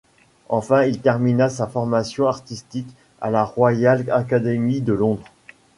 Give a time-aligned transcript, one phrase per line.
[0.49, 2.89] Enfin il termina sa formation artisitque
[3.21, 5.27] à la Royal Academy de Londres.